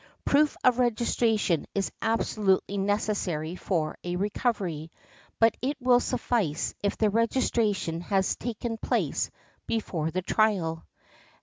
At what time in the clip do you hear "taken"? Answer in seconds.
8.35-8.77